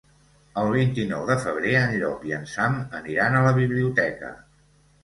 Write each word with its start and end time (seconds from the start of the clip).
El 0.61 0.69
vint-i-nou 0.75 1.27
de 1.27 1.35
febrer 1.43 1.75
en 1.81 1.93
Llop 2.01 2.27
i 2.31 2.35
en 2.41 2.51
Sam 2.55 2.81
aniran 3.03 3.39
a 3.43 3.47
la 3.51 3.57
biblioteca. 3.61 4.35